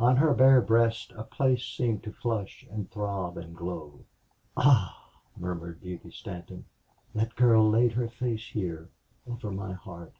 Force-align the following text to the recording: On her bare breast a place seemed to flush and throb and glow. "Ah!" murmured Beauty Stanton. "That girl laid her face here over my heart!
On 0.00 0.16
her 0.16 0.32
bare 0.32 0.62
breast 0.62 1.12
a 1.16 1.22
place 1.22 1.62
seemed 1.62 2.02
to 2.04 2.10
flush 2.10 2.64
and 2.70 2.90
throb 2.90 3.36
and 3.36 3.54
glow. 3.54 4.06
"Ah!" 4.56 5.04
murmured 5.36 5.82
Beauty 5.82 6.10
Stanton. 6.10 6.64
"That 7.14 7.36
girl 7.36 7.68
laid 7.68 7.92
her 7.92 8.08
face 8.08 8.46
here 8.48 8.88
over 9.30 9.50
my 9.50 9.74
heart! 9.74 10.14